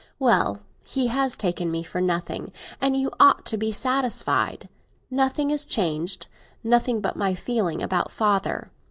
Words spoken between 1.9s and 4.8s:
nothing, and you ought to be satisfied.